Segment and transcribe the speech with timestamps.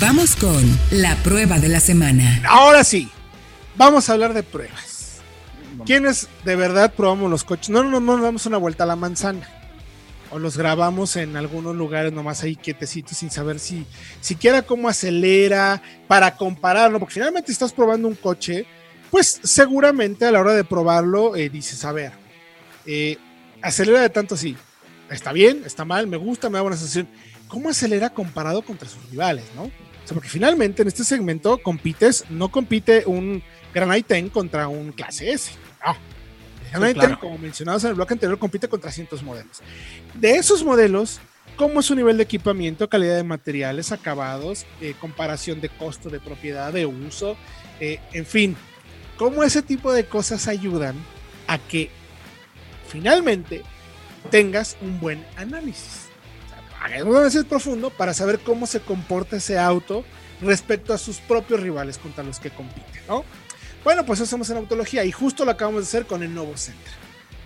[0.00, 2.40] Vamos con la prueba de la semana.
[2.48, 3.10] Ahora sí,
[3.76, 5.20] vamos a hablar de pruebas.
[5.84, 7.68] ¿Quiénes de verdad probamos los coches?
[7.68, 9.46] No, no, no, nos damos una vuelta a la manzana.
[10.30, 13.84] O los grabamos en algunos lugares nomás ahí quietecitos sin saber si
[14.22, 16.98] siquiera cómo acelera para compararlo.
[16.98, 18.64] Porque finalmente estás probando un coche,
[19.10, 22.12] pues seguramente a la hora de probarlo eh, dices, a ver,
[22.86, 23.18] eh,
[23.60, 24.56] acelera de tanto así.
[25.10, 27.06] Está bien, está mal, me gusta, me da buena sensación.
[27.48, 29.70] ¿Cómo acelera comparado contra sus rivales, no?
[30.10, 33.42] Sea, porque finalmente en este segmento compites, no compite un
[33.72, 35.52] Gran i10 contra un clase S.
[35.86, 35.94] No.
[36.72, 37.20] El Gran Sí, claro.
[37.20, 39.60] como mencionados en el bloque anterior, compite contra cientos modelos.
[40.14, 41.20] De esos modelos,
[41.56, 46.18] ¿cómo es su nivel de equipamiento, calidad de materiales, acabados, eh, comparación de costo de
[46.18, 47.36] propiedad, de uso,
[47.78, 48.56] eh, en fin,
[49.16, 50.96] cómo ese tipo de cosas ayudan
[51.46, 51.90] a que
[52.88, 53.62] finalmente
[54.30, 56.09] tengas un buen análisis.
[56.90, 60.04] Hagas un análisis profundo para saber cómo se comporta ese auto
[60.40, 63.24] respecto a sus propios rivales contra los que compite, ¿no?
[63.84, 66.56] Bueno, pues eso hacemos en autología y justo lo acabamos de hacer con el nuevo
[66.56, 66.92] Sentra.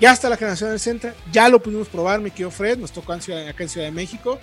[0.00, 3.14] Ya está la generación del Sentra, ya lo pudimos probar, mi querido Fred, nos tocó
[3.14, 4.38] en Ciudad- acá en Ciudad de México,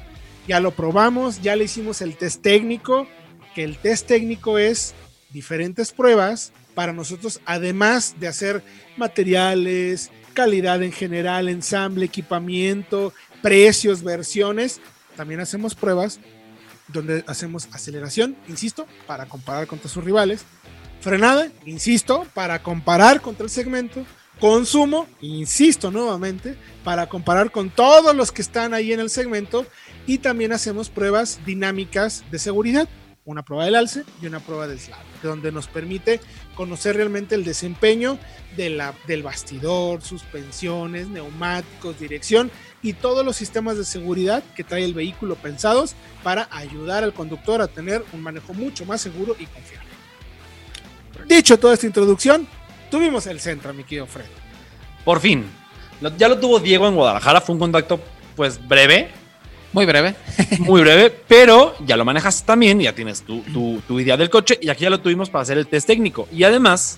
[0.47, 3.07] ya lo probamos, ya le hicimos el test técnico,
[3.53, 4.93] que el test técnico es
[5.31, 8.63] diferentes pruebas para nosotros, además de hacer
[8.97, 13.13] materiales, calidad en general, ensamble, equipamiento,
[13.45, 14.81] precios, versiones,
[15.15, 16.19] también hacemos pruebas
[16.87, 20.45] donde hacemos aceleración, insisto, para comparar contra sus rivales,
[20.99, 24.03] frenada, insisto, para comparar contra el segmento,
[24.39, 29.67] consumo, insisto nuevamente, para comparar con todos los que están ahí en el segmento.
[30.07, 32.89] Y también hacemos pruebas dinámicas de seguridad,
[33.25, 36.21] una prueba del alce y una prueba del slalom, donde nos permite
[36.55, 38.19] conocer realmente el desempeño
[38.55, 42.51] de la, del bastidor, suspensiones, neumáticos, dirección
[42.83, 47.61] y todos los sistemas de seguridad que trae el vehículo pensados para ayudar al conductor
[47.61, 49.89] a tener un manejo mucho más seguro y confiable.
[51.27, 52.47] Dicho toda esta introducción,
[52.91, 54.25] tuvimos el centro, mi querido Fred.
[55.03, 55.45] Por fin.
[56.17, 57.41] Ya lo tuvo Diego en Guadalajara.
[57.41, 57.99] Fue un contacto,
[58.35, 59.09] pues, breve.
[59.75, 60.15] Muy breve.
[60.59, 61.09] Muy breve.
[61.27, 62.79] pero ya lo manejas también.
[62.79, 64.57] Ya tienes tu, tu- tu idea del coche.
[64.61, 66.27] Y aquí ya lo tuvimos para hacer el test técnico.
[66.31, 66.97] Y además,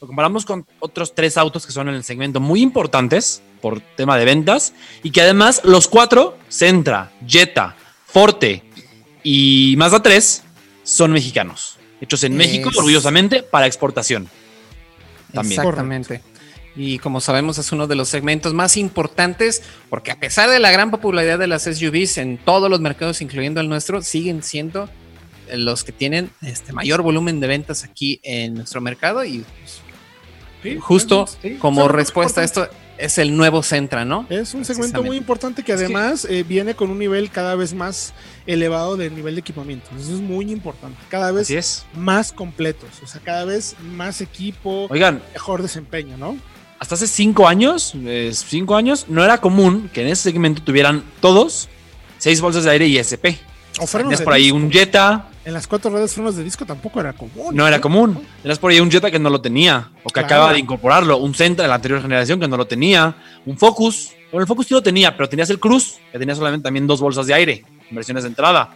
[0.00, 4.18] lo comparamos con otros tres autos que son en el segmento muy importantes por tema
[4.18, 4.72] de ventas.
[5.02, 7.76] Y que además los cuatro, Sentra, Jetta,
[8.06, 8.62] Forte
[9.22, 10.42] y Mazda 3,
[10.82, 11.78] son mexicanos.
[12.00, 14.28] Hechos en México, Es- orgullosamente, para exportación.
[15.32, 15.60] También.
[15.60, 16.22] Exactamente.
[16.76, 20.70] Y como sabemos es uno de los segmentos más importantes porque a pesar de la
[20.70, 24.88] gran popularidad de las SUVs en todos los mercados, incluyendo el nuestro, siguen siendo
[25.54, 29.80] los que tienen este mayor volumen de ventas aquí en nuestro mercado y pues,
[30.62, 34.26] Sí, justo sí, como respuesta a esto es el nuevo Centra, ¿no?
[34.30, 38.14] Es un segmento muy importante que además eh, viene con un nivel cada vez más
[38.46, 39.88] elevado de nivel de equipamiento.
[39.98, 40.98] Eso es muy importante.
[41.10, 41.84] Cada vez es.
[41.94, 42.88] más completos.
[43.02, 46.36] O sea, cada vez más equipo, Oigan, mejor desempeño, ¿no?
[46.78, 51.02] Hasta hace cinco años, eh, cinco años, no era común que en ese segmento tuvieran
[51.20, 51.68] todos
[52.18, 53.38] seis bolsas de aire y SP.
[53.78, 54.56] O frenos Tenías de por ahí disco.
[54.56, 57.54] un Jetta, En las cuatro redes frenos de disco tampoco era común.
[57.54, 58.18] no era común.
[58.42, 60.26] Tenías por ahí un Jetta que no lo tenía, o que Claro.
[60.26, 61.18] acaba de incorporarlo.
[61.18, 63.14] Un Sentra de la anterior generación que no lo tenía.
[63.44, 64.10] Un Focus.
[64.32, 67.00] Bueno, el Focus sí lo tenía, pero tenías el Cruz, que tenía solamente también dos
[67.00, 68.74] bolsas de aire, en versiones de entrada.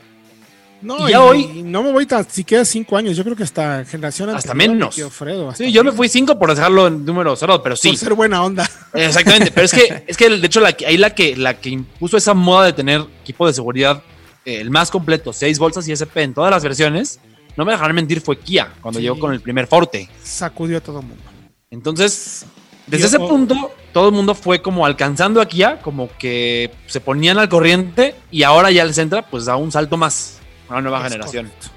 [0.82, 3.16] No, Y ya hoy- no me voy tan siquiera cinco años.
[3.16, 4.98] Yo creo que hasta generación Hasta menos.
[4.98, 7.90] hasta Sí, yo me fui cinco por dejarlo en número cero, pero sí.
[7.90, 8.68] Por ser buena onda.
[8.94, 12.16] Exactamente, pero es que, es que de hecho la, ahí la que, la que impuso
[12.16, 14.02] esa moda de tener equipo de seguridad
[14.46, 17.20] eh, el más completo, seis bolsas y SP en todas las versiones,
[17.56, 19.02] no me dejarán mentir, fue Kia cuando Sí.
[19.04, 20.08] llegó con el primer Forte.
[20.22, 21.22] Sacudió a todo el mundo.
[21.70, 22.46] Entonces,
[22.86, 27.00] desde Yo- ese punto, todo el mundo fue como alcanzando a Kia, como que se
[27.00, 30.38] ponían al corriente y ahora ya el Sentra pues da un salto más,
[30.70, 31.46] una nueva Es generación.
[31.46, 31.68] correcto.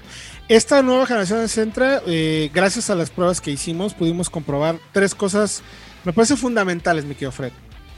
[0.48, 5.14] Esta nueva generación de Centra, eh, gracias a las pruebas que hicimos, pudimos comprobar tres
[5.14, 5.62] cosas,
[6.04, 7.52] me parece fundamentales, mi querido Fred.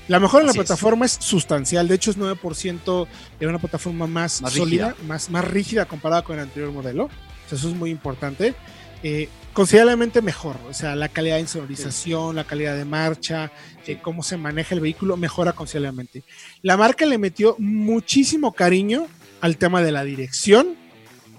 [0.06, 0.66] La mejora en la Así es.
[0.66, 1.12] plataforma es.
[1.20, 3.08] sustancial, de hecho es 9%
[3.40, 5.06] de una plataforma más, Más sólida, rígida.
[5.08, 7.04] más, más rígida comparada con el anterior modelo.
[7.06, 8.54] O sea, eso es muy importante.
[9.02, 13.50] Eh, considerablemente mejor, o sea, la calidad de insonorización, la calidad de marcha,
[13.88, 16.22] eh, cómo se maneja el vehículo, mejora considerablemente.
[16.62, 19.08] La marca le metió muchísimo cariño
[19.40, 20.76] al tema de la dirección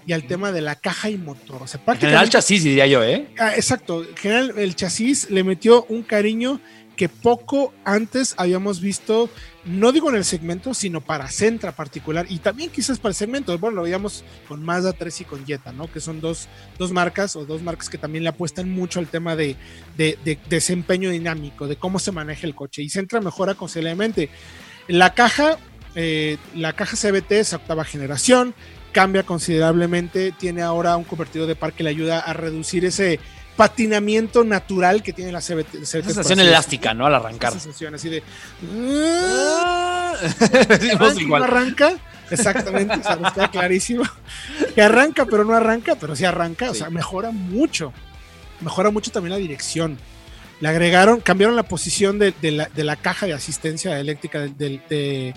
[0.08, 1.62] y al tema de la caja y motor.
[1.62, 3.28] O sea, En general prácticamente chasis diría yo, ¿eh?
[3.38, 4.02] Ah, exacto.
[4.02, 6.60] En general, el chasis le metió un cariño
[6.96, 9.28] que poco antes habíamos visto,
[9.66, 13.56] no digo en el segmento, sino para Centra particular y también quizás para el segmento.
[13.58, 15.92] Bueno, lo veíamos con Mazda 3 y con Jetta, ¿no?
[15.92, 19.36] Que son dos, dos marcas o dos marcas que también le apuestan mucho al tema
[19.36, 19.56] de,
[19.98, 22.82] de- de desempeño dinámico, de cómo se maneja el coche.
[22.82, 24.30] Y Centra mejora considerablemente.
[24.88, 25.58] La caja,
[25.94, 28.54] eh, la caja CBT es octava generación,
[29.00, 33.20] cambia considerablemente, tiene ahora un convertidor de par que le ayuda a reducir ese
[33.56, 35.84] patinamiento natural que tiene la CBT.
[35.84, 37.06] Sensación elástica, ¿no?
[37.06, 37.50] Al arrancar.
[37.52, 38.24] Esa sensación así de...
[39.00, 40.14] Ah.
[40.68, 41.42] Decimos no igual.
[41.44, 41.92] arranca.
[42.28, 44.02] Exactamente, o sea, nos queda clarísimo.
[44.74, 46.70] Que arranca, pero no arranca, pero sí arranca.
[46.70, 47.92] O sea, mejora mucho.
[48.60, 49.96] Mejora mucho también la dirección.
[50.60, 55.34] Le agregaron, cambiaron la posición de, de la, de la caja de asistencia eléctrica de-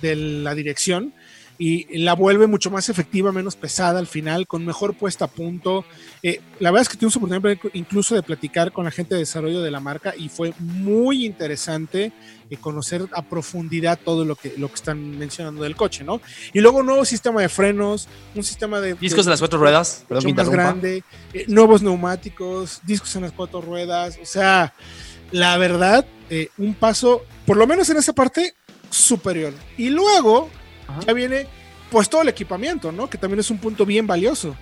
[0.00, 1.12] de la dirección
[1.64, 5.84] y la vuelve mucho más efectiva, menos pesada al final, con mejor puesta a punto.
[6.20, 9.62] Eh, la verdad es que tuvimos oportunidad incluso de platicar con la gente de desarrollo
[9.62, 12.12] de la marca y fue muy interesante
[12.50, 16.20] eh, conocer a profundidad todo lo que, lo que están mencionando del coche, ¿no?
[16.52, 18.94] Y luego nuevo sistema de frenos, un sistema de...
[18.94, 23.30] Discos de las cuatro ruedas, perdón mucho más grande, eh, nuevos neumáticos, discos en las
[23.30, 24.74] cuatro ruedas, o sea,
[25.30, 28.52] la verdad, eh, un paso, por lo menos en esa parte,
[28.90, 29.52] superior.
[29.78, 30.50] Y luego
[30.92, 31.00] Ajá.
[31.06, 31.46] ya viene
[31.90, 33.08] pues todo el equipamiento, ¿no?
[33.10, 34.54] Que también es un punto bien valioso.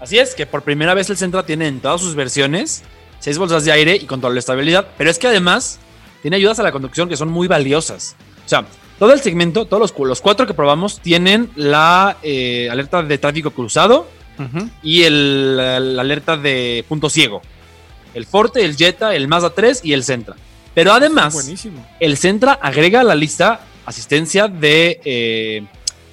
[0.00, 2.82] Así es, que por primera vez el Sentra tiene en todas sus versiones
[3.20, 5.78] seis bolsas de aire y control de estabilidad, pero es que además
[6.20, 8.16] tiene ayudas a la conducción que son muy valiosas.
[8.44, 8.66] O sea,
[8.98, 13.50] todo el segmento, todos los, los cuatro que probamos tienen la eh, alerta de tráfico
[13.50, 14.08] cruzado
[14.82, 17.40] y el, la alerta de punto ciego.
[18.12, 20.36] El Forte, el Jetta, el Mazda 3 y el Sentra.
[20.74, 21.86] Pero además, Buenísimo.
[22.00, 25.64] el Sentra agrega a la lista asistencia de eh,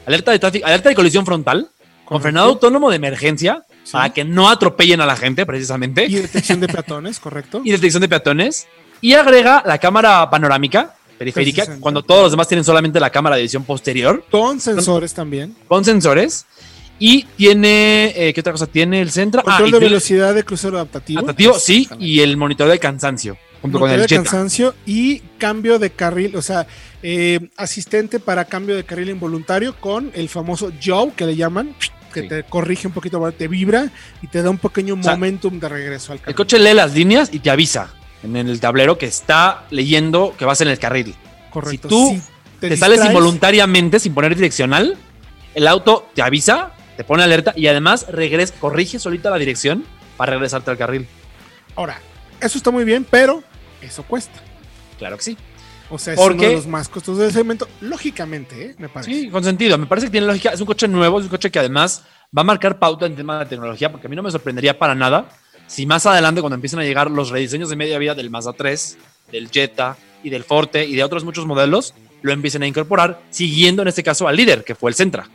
[0.05, 1.69] alerta de tráfico, alerta de colisión frontal
[2.05, 3.93] con frenado autónomo de emergencia Sí.
[3.93, 7.61] para que no atropellen a la gente precisamente Y y, detección de peatones, correcto.
[7.65, 8.67] detección de peatones
[9.01, 11.81] y agrega la cámara panorámica periférica 360.
[11.81, 15.55] cuando todos los demás tienen solamente la cámara de visión posterior Con sensores también.
[15.67, 16.45] con sensores
[16.99, 20.75] y tiene eh, qué otra cosa tiene el Sentra Control y de velocidad de crucero
[20.77, 21.19] adaptativo.
[21.19, 22.05] adaptativo sí Exactamente.
[22.05, 26.65] y el monitor de cansancio junto con el cansancio y cambio de carril, o sea,
[27.03, 31.75] eh, asistente para cambio de carril involuntario con el famoso Joe que le llaman,
[32.13, 32.27] que Sí.
[32.27, 33.89] te corrige un poquito, te vibra
[34.21, 36.35] y te da un pequeño sea, momentum de regreso al El carril.
[36.35, 37.93] coche lee las líneas y te avisa
[38.23, 41.15] en el tablero que está leyendo que vas en el carril.
[41.51, 41.87] Correcto.
[41.89, 42.21] si tú
[42.59, 44.95] Te, sales involuntariamente sin poner direccional,
[45.55, 49.83] el auto te avisa, te pone alerta y además regresa, corrige solita la dirección
[50.17, 51.07] para regresarte al carril.
[51.75, 51.99] Ahora,
[52.39, 53.43] eso está muy bien, pero
[53.81, 54.39] eso cuesta.
[54.97, 55.37] Claro que sí.
[55.89, 58.75] O sea, es ¿Por uno de los más costosos del segmento, lógicamente, ¿eh?
[58.77, 59.11] me parece.
[59.11, 59.77] Sí, con sentido.
[59.77, 60.51] Me parece que tiene lógica.
[60.51, 62.03] Es un coche nuevo, es un coche que además
[62.35, 64.95] va a marcar pauta en tema de tecnología, porque a mí no me sorprendería para
[64.95, 65.29] nada
[65.71, 68.97] si más adelante, cuando empiecen a llegar los rediseños de media vida del Mazda 3,
[69.31, 73.81] del Jetta y del Forte y de otros muchos modelos, lo empiecen a incorporar, siguiendo
[73.81, 75.29] en este caso al líder, que fue el Sentra.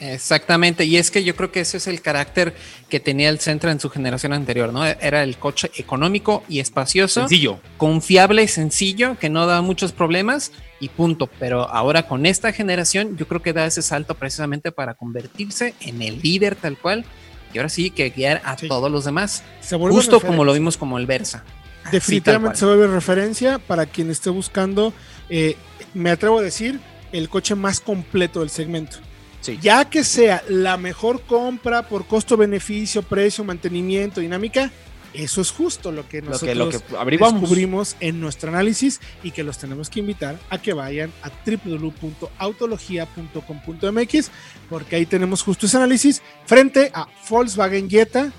[0.00, 2.54] Exactamente, y es que yo creo que ese es el carácter
[2.88, 4.84] que tenía el Sentra en su generación anterior, ¿no?
[4.86, 7.60] Era el coche económico y espacioso, Sencillo.
[7.76, 11.28] confiable, sencillo, que no da muchos problemas y punto.
[11.38, 16.00] Pero ahora con esta generación, yo creo que da ese salto precisamente para convertirse en
[16.02, 17.04] el líder tal cual
[17.52, 18.68] y ahora sí que guiar a Sí.
[18.68, 21.44] todos los demás, Se vuelve justo como lo vimos como el Versa.
[21.82, 24.92] Así, Definitivamente se vuelve referencia para quien esté buscando,
[25.28, 25.56] eh,
[25.94, 26.78] me atrevo a decir,
[27.12, 28.98] el coche más completo del segmento.
[29.40, 29.58] Sí.
[29.60, 34.70] Ya que sea la mejor compra por costo-beneficio, precio, mantenimiento, dinámica,
[35.12, 36.78] eso es justo lo que Lo nosotros que, lo que
[37.18, 44.30] descubrimos en nuestro análisis y que los tenemos que invitar a que vayan a www.autologia.com.mx
[44.68, 48.30] porque ahí tenemos justo ese análisis frente a Volkswagen Jetta,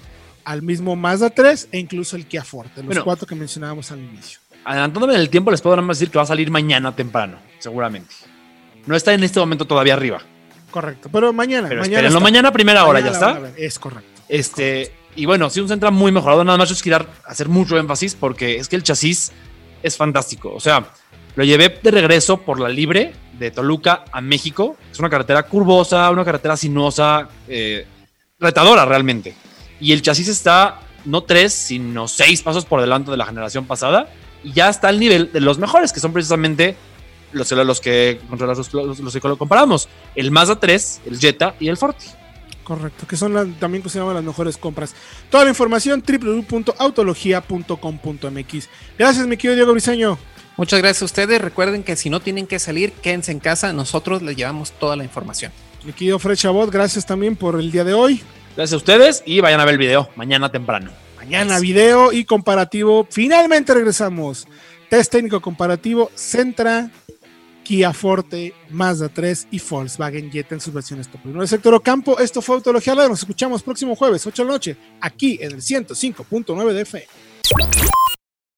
[0.46, 3.04] al mismo Mazda 3 e incluso el Kia Forte, los Bueno.
[3.04, 4.40] cuatro que mencionábamos al inicio.
[4.64, 7.38] Adelantándome en el tiempo, les puedo nada más decir que va a salir mañana temprano,
[7.60, 8.14] seguramente.
[8.86, 10.22] No está en este momento todavía arriba.
[10.72, 11.68] Correcto, pero mañana.
[11.68, 12.20] Pero mañana está.
[12.20, 13.62] mañana primera hora, ya Mañana está.
[13.62, 14.22] Es correcto.
[14.30, 16.44] Este, y bueno, sí, un Sentra muy mejorado.
[16.44, 19.32] Nada más yo quiero hacer mucho énfasis porque es que el chasis
[19.84, 20.54] es fantástico.
[20.54, 20.86] O sea,
[21.36, 24.78] lo llevé de regreso por la libre de Toluca a México.
[24.92, 27.86] Es una carretera curvosa, una carretera sinuosa, eh,
[28.40, 29.36] retadora realmente.
[29.80, 34.10] Y el chasis está no tres, sino seis pasos por delante de la generación pasada.
[34.44, 36.76] Y ya está al nivel de los mejores, que son precisamente
[37.34, 39.90] los, los que contra los, los- los que lo comparamos.
[40.16, 42.06] El Mazda 3, el Jetta y el Forte.
[42.64, 44.96] Correcto, que son también consideradas las mejores compras.
[45.30, 48.70] Toda la información www.autologia.com.mx.
[48.98, 50.18] Gracias, mi querido Diego Briseño.
[50.58, 51.42] Muchas gracias a ustedes.
[51.42, 53.74] Recuerden que si no tienen que salir, quédense en casa.
[53.74, 55.52] Nosotros les llevamos toda la información.
[55.84, 58.22] Mi querido Fred Chabot, gracias también por el día de hoy.
[58.56, 60.92] Gracias a ustedes y vayan a ver el video mañana temprano.
[61.18, 63.08] Mañana video y comparativo.
[63.10, 64.48] Finalmente regresamos.
[64.90, 66.92] Test técnico comparativo Centra,
[67.72, 72.20] Kia Forte, Mazda 3 y Volkswagen Jetta en sus versiones top 1 de sector Ocampo.
[72.20, 73.08] Esto fue Autología Live.
[73.08, 77.08] Nos escuchamos próximo jueves, 8 de la noche, aquí en el 105.9 de FM.